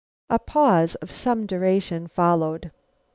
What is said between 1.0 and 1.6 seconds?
some